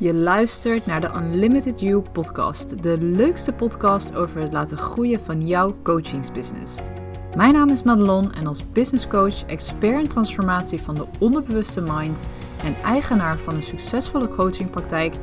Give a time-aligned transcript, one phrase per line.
[0.00, 5.46] Je luistert naar de Unlimited You podcast, de leukste podcast over het laten groeien van
[5.46, 6.76] jouw coachingsbusiness.
[7.36, 12.22] Mijn naam is Madelon en als business coach, expert in transformatie van de onderbewuste mind
[12.64, 15.14] en eigenaar van een succesvolle coachingpraktijk,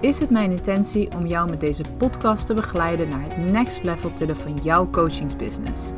[0.00, 4.12] is het mijn intentie om jou met deze podcast te begeleiden naar het next level
[4.12, 5.92] tillen van jouw coachingsbusiness.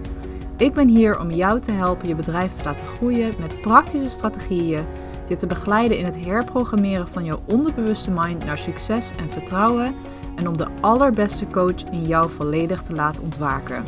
[0.56, 4.84] Ik ben hier om jou te helpen je bedrijf te laten groeien met praktische strategieën
[5.28, 9.94] je te begeleiden in het herprogrammeren van jouw onderbewuste mind naar succes en vertrouwen
[10.36, 13.84] en om de allerbeste coach in jou volledig te laten ontwaken.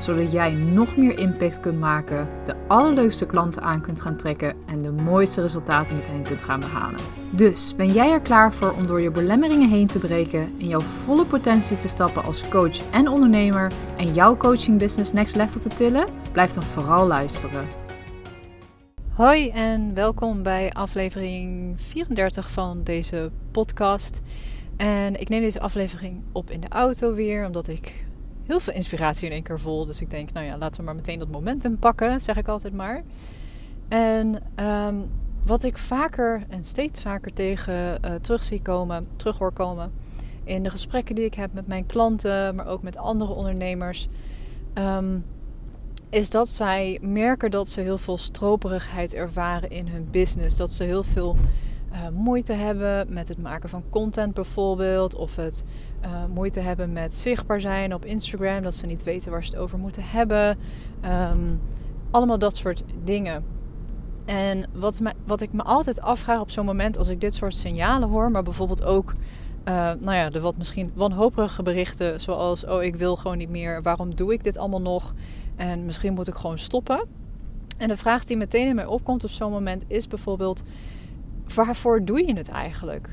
[0.00, 4.82] Zodat jij nog meer impact kunt maken, de allerleukste klanten aan kunt gaan trekken en
[4.82, 7.00] de mooiste resultaten met hen kunt gaan behalen.
[7.30, 10.80] Dus ben jij er klaar voor om door je belemmeringen heen te breken, in jouw
[10.80, 15.68] volle potentie te stappen als coach en ondernemer en jouw coaching business next level te
[15.68, 16.06] tillen?
[16.32, 17.89] Blijf dan vooral luisteren.
[19.20, 24.20] Hoi en welkom bij aflevering 34 van deze podcast.
[24.76, 28.04] En ik neem deze aflevering op in de auto weer, omdat ik
[28.46, 29.84] heel veel inspiratie in één keer voel.
[29.84, 32.74] Dus ik denk, nou ja, laten we maar meteen dat momentum pakken, zeg ik altijd
[32.74, 33.02] maar.
[33.88, 34.96] En ehm,
[35.46, 39.92] wat ik vaker en steeds vaker tegen uh, terug zie komen, terug hoor komen
[40.44, 44.08] in de gesprekken die ik heb met mijn klanten, maar ook met andere ondernemers.
[44.74, 45.18] Ehm,
[46.10, 50.56] is dat zij merken dat ze heel veel stroperigheid ervaren in hun business.
[50.56, 51.36] Dat ze heel veel
[51.92, 55.14] uh, moeite hebben met het maken van content bijvoorbeeld.
[55.14, 55.64] Of het
[56.04, 58.62] uh, moeite hebben met zichtbaar zijn op Instagram.
[58.62, 60.58] Dat ze niet weten waar ze het over moeten hebben.
[61.04, 61.60] Um,
[62.10, 63.44] allemaal dat soort dingen.
[64.24, 68.08] En wat, wat ik me altijd afvraag op zo'n moment als ik dit soort signalen
[68.08, 69.14] hoor, maar bijvoorbeeld ook
[69.68, 73.82] uh, nou ja, de wat misschien wanhopige berichten, zoals: Oh, ik wil gewoon niet meer.
[73.82, 75.14] Waarom doe ik dit allemaal nog?
[75.60, 77.08] En misschien moet ik gewoon stoppen.
[77.78, 80.62] En de vraag die meteen in mij opkomt op zo'n moment is bijvoorbeeld:
[81.54, 83.08] waarvoor doe je het eigenlijk?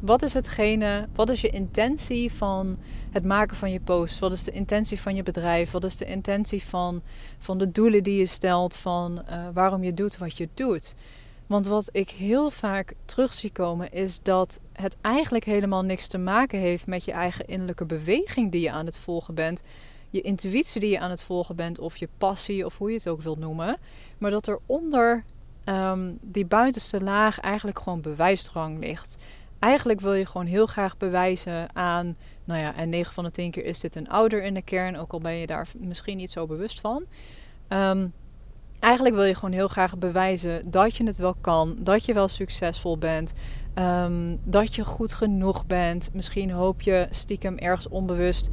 [0.00, 2.78] Wat is hetgene, wat is je intentie van
[3.10, 4.18] het maken van je post?
[4.18, 5.70] Wat is de intentie van je bedrijf?
[5.70, 7.02] Wat is de intentie van,
[7.38, 8.76] van de doelen die je stelt?
[8.76, 10.94] Van uh, waarom je doet wat je doet?
[11.46, 16.18] Want wat ik heel vaak terug zie komen is dat het eigenlijk helemaal niks te
[16.18, 19.62] maken heeft met je eigen innerlijke beweging die je aan het volgen bent
[20.10, 23.08] je intuïtie die je aan het volgen bent, of je passie, of hoe je het
[23.08, 23.76] ook wilt noemen.
[24.18, 25.24] Maar dat er onder
[25.64, 29.16] um, die buitenste laag eigenlijk gewoon bewijsdrang ligt.
[29.58, 33.50] Eigenlijk wil je gewoon heel graag bewijzen aan, nou ja, en 9 van de 10
[33.50, 36.30] keer is dit een ouder in de kern, ook al ben je daar misschien niet
[36.30, 37.04] zo bewust van.
[37.68, 38.12] Um,
[38.80, 42.28] eigenlijk wil je gewoon heel graag bewijzen dat je het wel kan, dat je wel
[42.28, 43.32] succesvol bent,
[43.74, 46.10] um, dat je goed genoeg bent.
[46.12, 48.50] Misschien hoop je stiekem ergens onbewust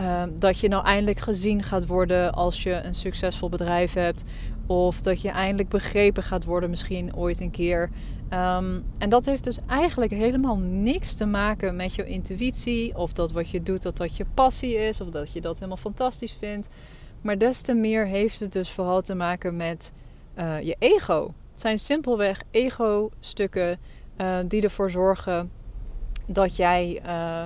[0.00, 4.24] um, dat je nou eindelijk gezien gaat worden als je een succesvol bedrijf hebt.
[4.66, 7.90] Of dat je eindelijk begrepen gaat worden, misschien ooit een keer.
[8.30, 12.96] Um, en dat heeft dus eigenlijk helemaal niks te maken met je intuïtie.
[12.96, 15.00] Of dat wat je doet, dat dat je passie is.
[15.00, 16.68] Of dat je dat helemaal fantastisch vindt.
[17.20, 19.92] Maar des te meer heeft het dus vooral te maken met
[20.38, 21.34] uh, je ego.
[21.50, 23.78] Het zijn simpelweg ego-stukken
[24.16, 25.50] uh, die ervoor zorgen
[26.26, 27.42] dat jij uh,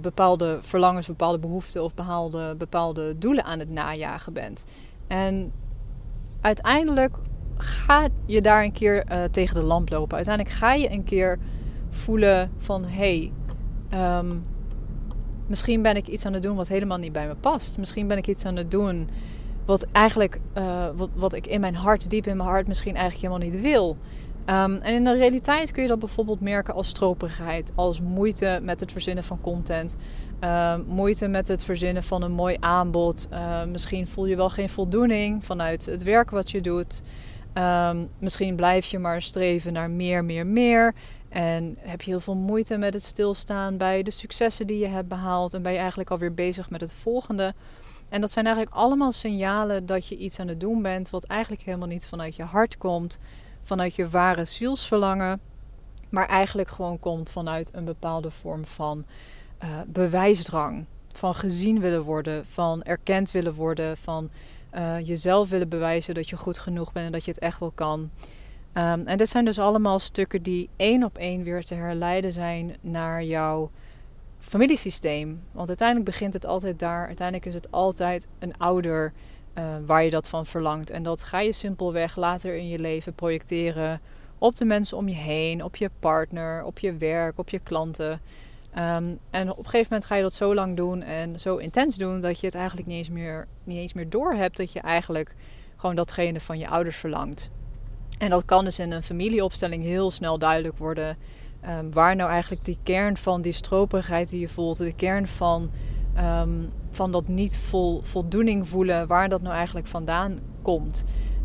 [0.00, 4.64] bepaalde verlangens, bepaalde behoeften of bepaalde, bepaalde doelen aan het najagen bent.
[5.06, 5.52] En
[6.40, 7.16] uiteindelijk
[7.56, 10.16] ga je daar een keer tegen de lamp lopen.
[10.16, 11.38] Uiteindelijk ga je een keer
[11.90, 13.32] voelen van hey,
[13.94, 14.44] um,
[15.46, 17.78] Misschien ben ik iets aan het doen wat helemaal niet bij me past.
[17.78, 19.08] Misschien ben ik iets aan het doen
[19.64, 23.26] wat eigenlijk, uh, wat, wat ik in mijn hart, diep in mijn hart, misschien eigenlijk
[23.26, 23.96] helemaal niet wil.
[24.46, 28.80] Um, en in de realiteit kun je dat bijvoorbeeld merken als stroperigheid, als moeite met
[28.80, 29.96] het verzinnen van content,
[30.44, 33.28] uh, moeite met het verzinnen van een mooi aanbod.
[33.32, 37.02] Uh, misschien voel je wel geen voldoening vanuit het werk wat je doet.
[37.54, 40.94] Um, misschien blijf je maar streven naar meer, meer, meer.
[41.28, 45.08] En heb je heel veel moeite met het stilstaan bij de successen die je hebt
[45.08, 45.54] behaald.
[45.54, 47.54] En ben je eigenlijk alweer bezig met het volgende.
[48.08, 51.10] En dat zijn eigenlijk allemaal signalen dat je iets aan het doen bent.
[51.10, 53.18] Wat eigenlijk helemaal niet vanuit je hart komt.
[53.62, 55.40] Vanuit je ware zielsverlangen.
[56.10, 59.04] Maar eigenlijk gewoon komt vanuit een bepaalde vorm van
[59.62, 60.84] uh, bewijsdrang.
[61.12, 62.46] Van gezien willen worden.
[62.46, 63.96] Van erkend willen worden.
[63.96, 64.30] Van
[64.74, 67.72] uh, jezelf willen bewijzen dat je goed genoeg bent en dat je het echt wel
[67.74, 68.10] kan.
[68.74, 72.76] Um, en dit zijn dus allemaal stukken die één op één weer te herleiden zijn
[72.80, 73.70] naar jouw
[74.38, 75.42] familiesysteem.
[75.52, 77.06] Want uiteindelijk begint het altijd daar.
[77.06, 79.12] Uiteindelijk is het altijd een ouder
[79.58, 80.90] uh, waar je dat van verlangt.
[80.90, 84.00] En dat ga je simpelweg later in je leven projecteren
[84.38, 88.20] op de mensen om je heen, op je partner, op je werk, op je klanten.
[88.78, 91.96] Um, en op een gegeven moment ga je dat zo lang doen en zo intens
[91.96, 95.34] doen dat je het eigenlijk niet eens meer, niet eens meer doorhebt dat je eigenlijk
[95.76, 97.50] gewoon datgene van je ouders verlangt.
[98.18, 101.16] En dat kan dus in een familieopstelling heel snel duidelijk worden.
[101.60, 105.70] Ehm, waar nou eigenlijk die kern van die stroperigheid die je voelt, de kern van,
[106.14, 111.04] ehm, van dat niet vol, voldoening voelen, waar dat nou eigenlijk vandaan komt.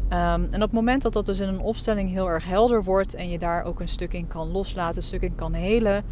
[0.10, 3.14] Ehm, en op het moment dat dat dus in een opstelling heel erg helder wordt
[3.14, 6.04] en je daar ook een stuk in kan loslaten, een stuk in kan helen,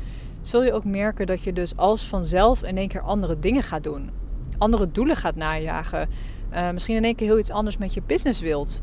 [0.48, 3.84] zul je ook merken dat je dus als vanzelf in één keer andere dingen gaat
[3.84, 4.10] doen.
[4.58, 6.10] Andere doelen gaat najagen.
[6.54, 8.82] Uh, misschien in één keer heel iets anders met je business wilt.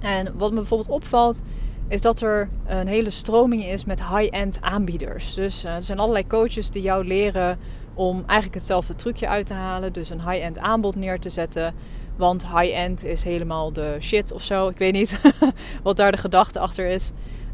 [0.00, 1.42] En wat me bijvoorbeeld opvalt,
[1.88, 5.34] is dat er een hele stroming is met high-end aanbieders.
[5.34, 7.58] Dus uh, er zijn allerlei coaches die jou leren
[7.94, 9.92] om eigenlijk hetzelfde trucje uit te halen.
[9.92, 11.74] Dus een high-end aanbod neer te zetten.
[12.16, 14.68] Want high-end is helemaal de shit of zo.
[14.68, 15.20] Ik weet niet
[15.82, 17.12] wat daar de gedachte achter is.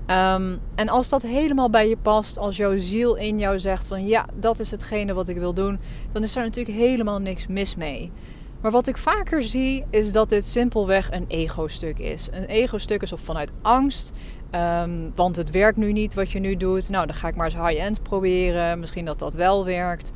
[0.09, 4.07] Ehm, en als dat helemaal bij je past, als jouw ziel in jou zegt van
[4.07, 5.79] ja, dat is hetgene wat ik wil doen,
[6.13, 8.13] dan is daar natuurlijk helemaal niks mis mee.
[8.61, 12.29] Maar wat ik vaker zie, is dat dit simpelweg een ego-stuk is.
[12.33, 14.13] Een ego-stuk is of vanuit angst,
[14.55, 16.89] um, want het werkt nu niet wat je nu doet.
[16.89, 18.81] Nou, dan ga ik maar eens high-end proberen.
[18.81, 20.13] Misschien dat dat wel werkt.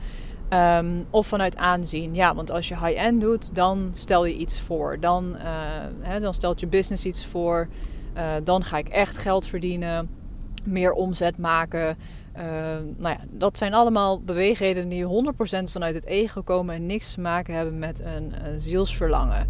[0.51, 2.15] Um, of vanuit aanzien.
[2.15, 5.01] Ja, want als je high-end doet, dan stel je iets voor.
[5.01, 5.37] Dan,
[6.07, 7.69] uh, dan stelt je business iets voor.
[8.17, 10.09] Uh, dan ga ik echt geld verdienen,
[10.65, 11.97] meer omzet maken.
[12.37, 12.43] Uh,
[12.97, 15.33] nou ja, dat zijn allemaal beweegredenen die
[15.69, 19.49] 100% vanuit het ego komen en niks te maken hebben met een, zielsverlangen.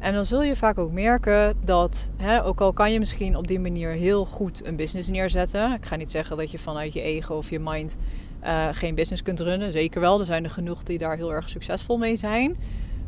[0.00, 3.46] En dan zul je vaak ook merken dat, hè, ook al kan je misschien op
[3.46, 5.72] die manier heel goed een business neerzetten.
[5.72, 7.96] Ik ga niet zeggen dat je vanuit je ego of je mind
[8.44, 9.72] uh, geen business kunt runnen.
[9.72, 12.56] Zeker wel, er zijn er genoeg die daar heel erg succesvol mee zijn.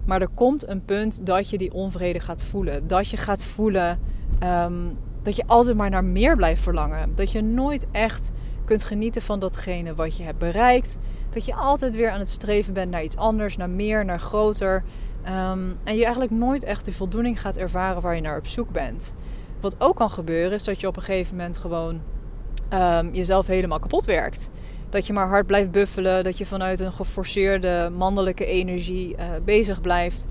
[0.05, 2.87] Maar er komt een punt dat je die onvrede gaat voelen.
[2.87, 3.99] Dat je gaat voelen
[4.43, 7.14] um, dat je altijd maar naar meer blijft verlangen.
[7.14, 8.32] Dat je nooit echt
[8.64, 10.99] kunt genieten van datgene wat je hebt bereikt.
[11.31, 14.85] Dat je altijd weer aan het streven bent naar iets anders, naar meer, naar groter.
[15.25, 18.70] Um, en je eigenlijk nooit echt de voldoening gaat ervaren waar je naar op zoek
[18.70, 19.14] bent.
[19.61, 22.00] Wat ook kan gebeuren is dat je op een gegeven moment gewoon
[22.73, 24.50] um, jezelf helemaal kapot werkt.
[24.91, 26.25] Dat je maar hard blijft buffelen.
[26.25, 30.27] Dat je vanuit een geforceerde mannelijke energie uh, bezig blijft.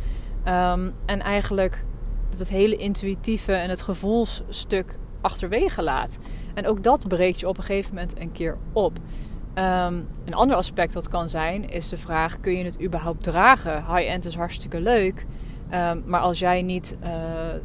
[0.48, 1.86] Um, en eigenlijk
[2.38, 6.20] het hele intuïtieve en het gevoelsstuk achterwege laat.
[6.54, 8.98] En ook dat breekt je op een gegeven moment een keer op.
[9.56, 13.96] Um, een ander aspect wat kan zijn, is de vraag: kun je het überhaupt dragen?
[13.96, 15.26] High-end is hartstikke leuk.
[15.74, 17.10] Um, maar als jij niet uh,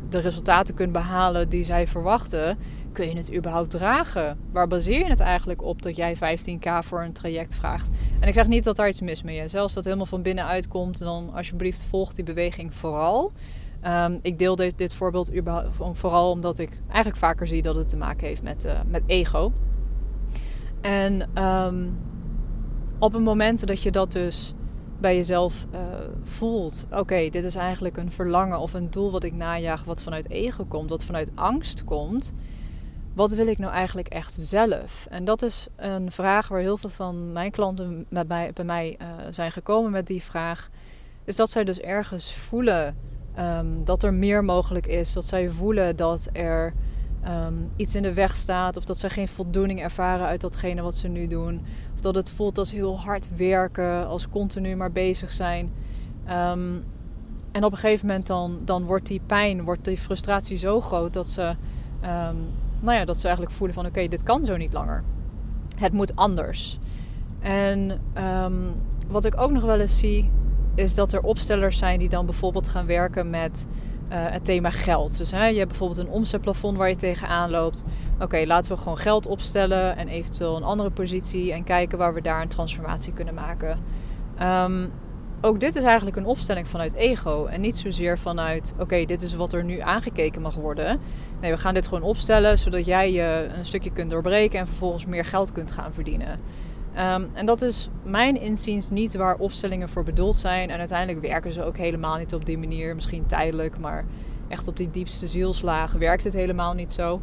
[0.08, 2.58] de resultaten kunt behalen die zij verwachten,
[2.94, 4.38] kun je het überhaupt dragen?
[4.52, 7.90] Waar baseer je het eigenlijk op dat jij 15k voor een traject vraagt?
[8.20, 9.50] En ik zeg niet dat daar iets mis mee is.
[9.50, 13.32] Zelfs dat helemaal van binnenuit komt, dan alsjeblieft volg die beweging vooral.
[13.86, 15.30] Um, ik deel dit, dit voorbeeld
[15.92, 19.52] vooral omdat ik eigenlijk vaker zie dat het te maken heeft met, uh, met ego.
[20.80, 21.98] En um,
[22.98, 24.54] op het moment dat je dat dus
[25.00, 25.80] bij jezelf uh,
[26.22, 26.86] voelt.
[26.92, 30.64] Oké, dit is eigenlijk een verlangen of een doel wat ik najaag, wat vanuit ego
[30.64, 32.32] komt, wat vanuit angst komt.
[33.14, 35.06] Wat wil ik nou eigenlijk echt zelf?
[35.10, 38.96] En dat is een vraag waar heel veel van mijn klanten bij mij, bij mij
[39.00, 40.70] uh, zijn gekomen met die vraag.
[41.24, 42.96] Is dat zij dus ergens voelen
[43.38, 45.12] um, dat er meer mogelijk is.
[45.12, 46.74] Dat zij voelen dat er
[47.28, 48.76] um, iets in de weg staat.
[48.76, 51.62] Of dat ze geen voldoening ervaren uit datgene wat ze nu doen.
[51.94, 54.06] Of dat het voelt als heel hard werken.
[54.06, 55.72] Als continu maar bezig zijn.
[56.28, 56.84] Um,
[57.52, 61.12] en op een gegeven moment dan, dan wordt die pijn, wordt die frustratie zo groot
[61.12, 61.56] dat ze,
[62.84, 65.04] nou ja, dat ze eigenlijk voelen van oké, dit kan zo niet langer.
[65.76, 66.78] Het moet anders.
[67.40, 68.00] En
[69.08, 70.30] wat ik ook nog wel eens zie,
[70.74, 75.18] is dat er opstellers zijn die dan bijvoorbeeld gaan werken met uh, het thema geld.
[75.18, 77.84] Dus hè, je hebt bijvoorbeeld een omzetplafond waar je tegenaan loopt.
[78.20, 82.20] Oké, laten we gewoon geld opstellen en eventueel een andere positie en kijken waar we
[82.20, 83.78] daar een transformatie kunnen maken.
[84.42, 84.92] Um,
[85.44, 89.34] ook dit is eigenlijk een opstelling vanuit ego en niet zozeer vanuit: oké, dit is
[89.34, 91.00] wat er nu aangekeken mag worden.
[91.40, 95.06] Nee, we gaan dit gewoon opstellen zodat jij je een stukje kunt doorbreken en vervolgens
[95.06, 96.40] meer geld kunt gaan verdienen.
[96.98, 100.70] Um, en dat is mijn inziens niet waar opstellingen voor bedoeld zijn.
[100.70, 102.94] En uiteindelijk werken ze ook helemaal niet op die manier.
[102.94, 104.04] Misschien tijdelijk, maar
[104.48, 107.20] echt op die diepste zielslaag werkt het helemaal niet zo.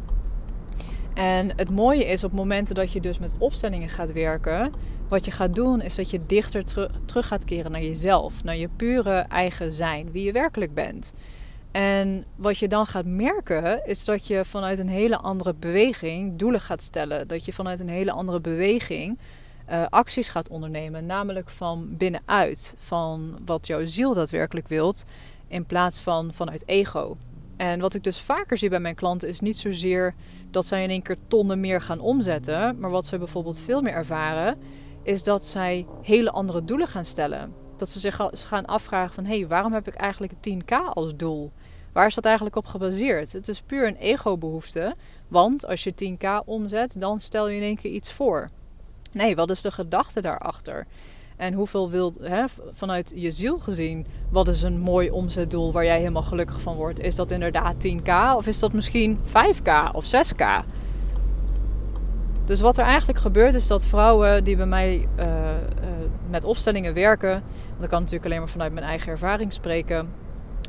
[1.14, 4.72] En het mooie is op momenten dat je dus met opstellingen gaat werken,
[5.08, 8.56] wat je gaat doen is dat je dichter ter terug gaat keren naar jezelf, naar
[8.56, 11.12] je pure eigen zijn, wie je werkelijk bent.
[11.72, 16.60] En wat je dan gaat merken is dat je vanuit een hele andere beweging doelen
[16.60, 17.28] gaat stellen.
[17.28, 19.18] Dat je vanuit een hele andere beweging
[19.70, 21.06] uh, acties gaat ondernemen.
[21.06, 25.04] Namelijk van binnenuit, van wat jouw ziel daadwerkelijk wilt,
[25.48, 27.16] in plaats van vanuit ego.
[27.62, 30.14] En wat ik dus vaker zie bij mijn klanten is niet zozeer
[30.50, 32.78] dat zij in één keer tonnen meer gaan omzetten.
[32.78, 34.58] Maar wat ze bijvoorbeeld veel meer ervaren,
[35.02, 37.54] is dat zij hele andere doelen gaan stellen.
[37.76, 41.52] Dat ze zich gaan afvragen van hé, hey, waarom heb ik eigenlijk 10k als doel?
[41.92, 43.32] Waar is dat eigenlijk op gebaseerd?
[43.32, 44.94] Het is puur een ego-behoefte.
[45.28, 48.50] Want als je 10k omzet, dan stel je in één keer iets voor.
[49.12, 50.86] Nee, wat is de gedachte daarachter?
[51.42, 55.98] En hoeveel wil, hè, vanuit je ziel gezien, wat is een mooi omzetdoel waar jij
[55.98, 57.00] helemaal gelukkig van wordt?
[57.00, 60.64] Is dat inderdaad 10k of is dat misschien 5k of 6k?
[62.44, 65.30] Dus wat er eigenlijk gebeurt is dat vrouwen die bij mij uh, uh,
[66.30, 70.12] met opstellingen werken, want ik kan natuurlijk alleen maar vanuit mijn eigen ervaring spreken,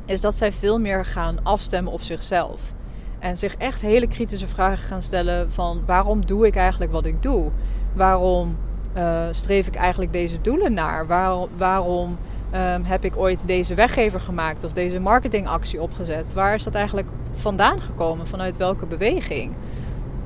[0.06, 2.74] is dat zij veel meer gaan afstemmen op zichzelf.
[3.20, 7.22] En zich echt hele kritische vragen gaan stellen van waarom doe ik eigenlijk wat ik
[7.22, 7.52] doe?
[7.94, 8.58] Waarom
[8.98, 11.08] uh, streef ik eigenlijk deze doelen naar?
[11.08, 12.18] Waar, waarom
[12.54, 16.34] um, heb ik ooit deze weggever gemaakt of deze marketingactie opgezet?
[16.34, 18.28] Waar is dat eigenlijk vandaan gekomen?
[18.28, 19.52] Vanuit welke beweging?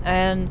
[0.02, 0.48] En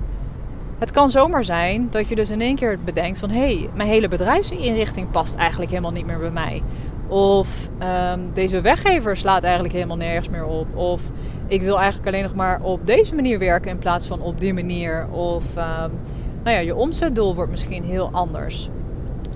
[0.79, 3.31] het kan zomaar zijn dat je dus in één keer bedenkt van...
[3.31, 6.63] hé, hey, mijn hele bedrijfsinrichting past eigenlijk helemaal niet meer bij mij.
[7.09, 7.69] Of
[8.13, 10.77] um, deze weggever slaat eigenlijk helemaal nergens meer op.
[10.77, 11.11] Of
[11.47, 14.55] ik wil eigenlijk alleen nog maar op deze manier werken in plaats van op die
[14.55, 15.07] manier.
[15.11, 15.91] Of um,
[16.47, 18.69] nou ja, je omzetdoel wordt misschien heel anders.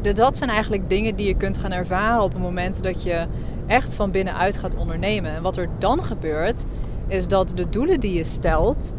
[0.03, 3.27] Dus dat zijn eigenlijk dingen die je kunt gaan ervaren op het moment dat je
[3.67, 5.35] echt van binnenuit gaat ondernemen.
[5.35, 6.65] En wat er dan gebeurt,
[7.07, 8.93] is dat de doelen die je stelt,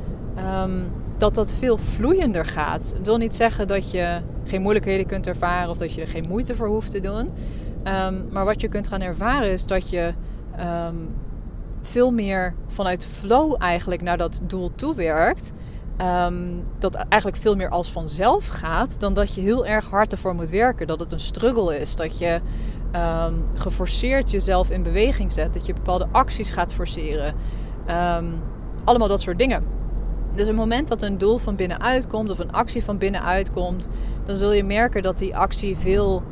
[0.64, 2.94] um, dat dat veel vloeiender gaat.
[2.98, 6.28] Het wil niet zeggen dat je geen moeilijkheden kunt ervaren of dat je er geen
[6.28, 7.30] moeite voor hoeft te doen.
[7.84, 10.14] Um, maar wat je kunt gaan ervaren is dat je
[10.60, 11.10] um,
[11.82, 15.54] veel meer vanuit flow eigenlijk naar dat doel toewerkt.
[15.98, 20.36] Um, dat eigenlijk veel meer als vanzelf gaat, dan dat je heel erg hard ervoor
[20.36, 20.88] moet werken.
[20.88, 21.96] Dat het een struggle is.
[21.96, 22.40] Dat je
[22.96, 25.54] um, geforceerd jezelf in beweging zet.
[25.54, 27.36] Dat je bepaalde acties gaat forceren.
[27.90, 28.42] Um,
[28.84, 29.64] allemaal dat soort dingen.
[30.36, 33.88] Dus het moment dat een doel van binnenuit komt of een actie van binnenuit komt,
[34.26, 36.24] dan zul je merken dat die actie veel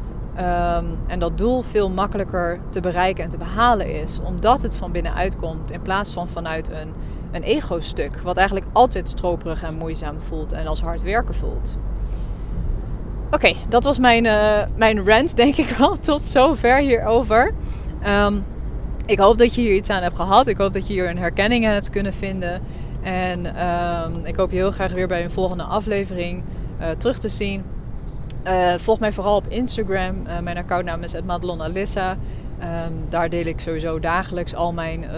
[1.07, 4.19] en dat doel veel makkelijker te bereiken en te behalen is.
[4.23, 6.93] Omdat het van binnenuit komt in plaats van vanuit een
[7.31, 8.17] een ego-stuk.
[8.17, 11.77] Wat eigenlijk altijd stroperig en moeizaam voelt en als hard werken voelt.
[13.31, 17.53] Oké, dat was mijn, uh, mijn rant, denk ik wel, tot zover hierover.
[18.07, 18.45] Um,
[19.05, 20.47] ik hoop dat je hier iets aan hebt gehad.
[20.47, 22.61] Ik hoop dat je hier een herkenning hebt kunnen vinden.
[23.01, 26.43] En um, ik hoop je heel graag weer bij een volgende aflevering
[26.81, 27.63] uh, terug te zien.
[28.47, 30.23] Uh, volg mij vooral op Instagram.
[30.41, 31.61] mijn accountnaam is Madelon
[32.63, 35.09] Um, daar deel ik sowieso dagelijks al mijn uh,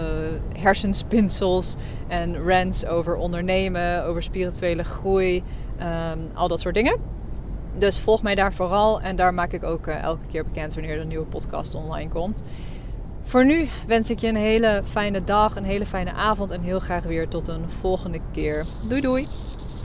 [0.60, 1.76] hersenspinsels
[2.08, 5.44] en rants over ondernemen, over spirituele groei,
[5.80, 7.00] um, al dat soort dingen.
[7.78, 11.02] Dus volg mij daar vooral en daar maak ik ook elke keer bekend wanneer er
[11.02, 12.44] een nieuwe podcast online komt.
[13.24, 16.80] Voor nu wens ik je een hele fijne dag, een hele fijne avond en heel
[16.80, 18.66] graag weer tot een volgende keer.
[18.88, 19.28] Doei doei!